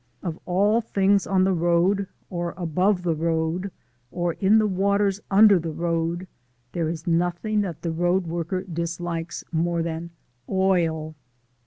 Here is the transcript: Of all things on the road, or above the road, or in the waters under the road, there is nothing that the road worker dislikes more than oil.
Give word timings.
Of 0.23 0.39
all 0.47 0.81
things 0.81 1.27
on 1.27 1.43
the 1.43 1.53
road, 1.53 2.07
or 2.31 2.55
above 2.57 3.03
the 3.03 3.13
road, 3.13 3.69
or 4.09 4.33
in 4.33 4.57
the 4.57 4.65
waters 4.65 5.21
under 5.29 5.59
the 5.59 5.69
road, 5.69 6.27
there 6.71 6.89
is 6.89 7.05
nothing 7.05 7.61
that 7.61 7.83
the 7.83 7.91
road 7.91 8.25
worker 8.25 8.63
dislikes 8.63 9.43
more 9.51 9.83
than 9.83 10.09
oil. 10.49 11.13